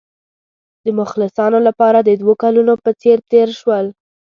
د 0.83 0.85
مخلصانو 0.99 1.59
لپاره 1.67 1.99
د 2.01 2.09
دوو 2.21 2.33
کلونو 2.43 2.73
په 2.83 2.89
څېر 3.01 3.17
تېر 3.31 3.47
شول. 3.59 3.85